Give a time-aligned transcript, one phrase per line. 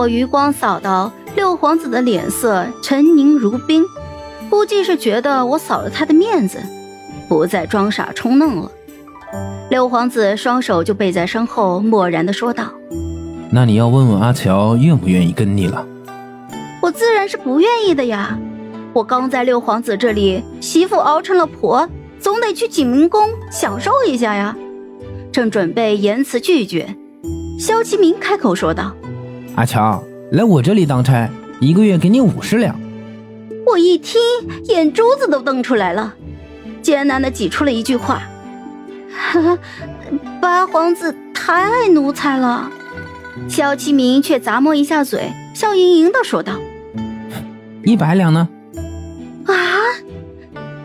[0.00, 3.84] 我余光扫到六皇子的脸色沉凝如冰，
[4.48, 6.58] 估计是觉得我扫了他的面子，
[7.28, 8.72] 不再装傻充愣了。
[9.68, 12.72] 六皇子双手就背在身后，漠然的说道
[13.52, 15.86] ：“那你要问问阿乔愿不愿意跟你了。”
[16.80, 18.38] 我自然是不愿意的呀！
[18.94, 21.86] 我刚在六皇子这里，媳妇熬成了婆，
[22.18, 24.56] 总得去景明宫享受一下呀。
[25.30, 26.96] 正准备言辞拒绝，
[27.58, 28.94] 萧其明开口说道。
[29.60, 30.02] 阿强，
[30.32, 31.28] 来我这里当差，
[31.60, 32.80] 一个月给你五十两。
[33.66, 34.18] 我一听，
[34.64, 36.14] 眼珠子都瞪出来了，
[36.80, 38.22] 艰难的挤出了一句话
[40.40, 42.70] ：“八皇子太爱奴才了。”
[43.50, 46.54] 萧其明却咂摸一下嘴，笑盈盈的说道
[47.84, 48.48] ：“一百两呢？”
[49.44, 49.54] 啊！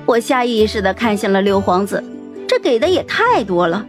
[0.06, 2.04] 我下意识的看向了六皇子，
[2.46, 3.86] 这给的也太多了。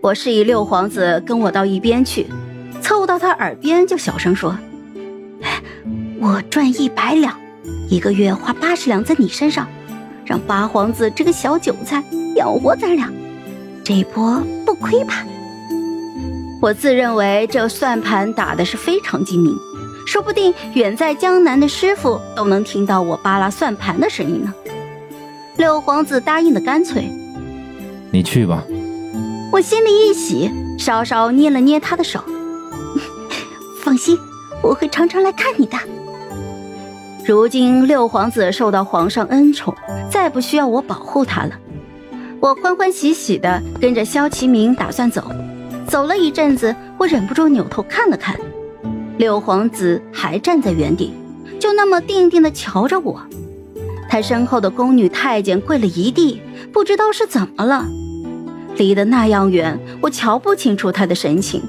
[0.00, 2.26] 我示意六皇子跟我到一边去。
[3.18, 4.56] 他耳边就小声说
[6.20, 7.36] ：“我赚一百两，
[7.88, 9.66] 一个月花八十两在你身上，
[10.24, 12.02] 让八皇子这个小韭菜
[12.36, 13.10] 养活咱俩，
[13.84, 15.24] 这一波不亏吧？”
[16.60, 19.54] 我自认为这算盘打的是非常精明，
[20.06, 24.52] 说不定远在江南的师傅都能听到我扒拉算盘的声音呢。
[25.56, 27.10] 六皇子答应的干脆
[28.10, 28.64] ：“你去吧。”
[29.52, 32.22] 我心里一喜，稍稍捏了捏他的手。
[33.88, 34.18] 放心，
[34.62, 35.78] 我会常常来看你的。
[37.24, 39.74] 如今六皇子受到皇上恩宠，
[40.10, 41.52] 再不需要我保护他了。
[42.38, 45.32] 我欢欢喜喜的跟着萧其明打算走。
[45.86, 48.38] 走了一阵子，我忍不住扭头看了看，
[49.16, 51.14] 六皇子还站在原地，
[51.58, 53.18] 就那么定定的瞧着我。
[54.06, 56.42] 他身后的宫女太监跪了一地，
[56.74, 57.86] 不知道是怎么了，
[58.76, 61.62] 离得那样远，我瞧不清楚他的神情。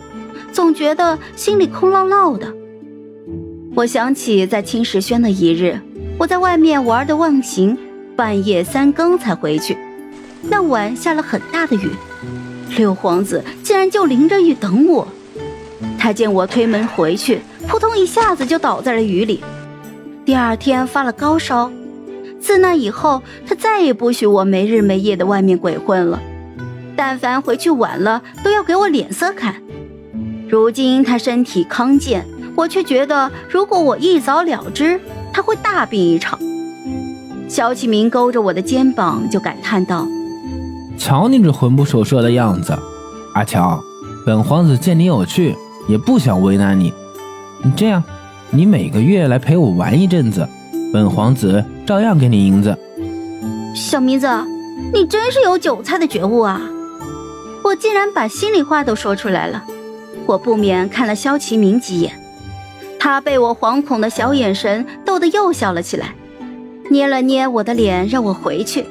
[0.52, 2.54] 总觉得心里空落落的。
[3.76, 5.80] 我想起在青石轩的一日，
[6.18, 7.78] 我在外面玩的忘形，
[8.16, 9.78] 半夜三更才回去。
[10.42, 11.90] 那晚下了很大的雨，
[12.78, 15.08] 六皇子竟然就淋着雨等我。
[15.98, 19.44] 他见我推门回去，扑通一下子就倒在了雨里。
[20.26, 21.72] 第二天发了高烧，
[22.40, 26.20] 自那以后，他再也不许我没日没夜的外面鬼混了。
[26.96, 29.56] 但凡回去晚了，都要给我脸色看。
[30.50, 35.00] 如今他身体康健，我却觉得如果我一早了之，
[35.32, 36.40] 他会大病一场。
[37.48, 40.08] 萧启明勾着我的肩膀就感叹道
[40.98, 42.76] ：“瞧你这魂不守舍的样子，
[43.36, 43.80] 阿乔，
[44.26, 45.56] 本皇子见你有趣，
[45.88, 46.92] 也不想为难你。
[47.76, 48.04] 这样，
[48.50, 50.48] 你每个月来陪我玩一阵子，
[50.92, 52.76] 本皇子照样给你银子。”
[53.76, 54.28] 小迷子，
[54.92, 56.60] 你真是有韭菜的觉悟啊！
[57.64, 59.64] 我竟然把心里话都说出来了。
[60.30, 62.14] 我不免看了萧其明几眼，
[63.00, 66.14] 他被我惶恐的小眼神逗得又笑了起来，
[66.92, 68.86] 捏了捏我的脸，让我回去。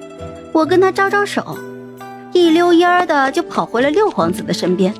[0.53, 1.57] 我跟他招招手，
[2.33, 4.93] 一溜烟儿的就跑回了六皇子的身边。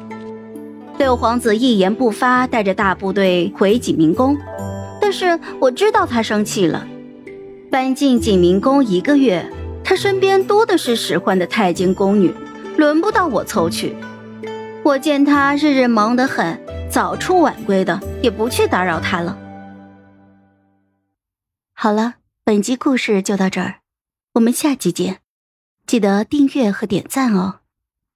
[0.97, 4.39] 六皇子一言不发，带着大部队回景明宫。
[5.01, 6.87] 但是我知道他生气了。
[7.69, 9.45] 搬进景明宫一个月，
[9.83, 12.33] 他身边多的是使唤的太监宫女，
[12.77, 13.97] 轮不到我凑去。
[14.89, 16.59] 我见他日日忙得很，
[16.91, 19.37] 早出晚归的，也不去打扰他了。
[21.75, 23.81] 好了，本集故事就到这儿，
[24.33, 25.19] 我们下集见，
[25.87, 27.61] 记得订阅和点赞哦。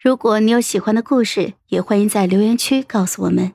[0.00, 3.52] 如果你有喜欢的故事，也欢迎在留言区告诉我们。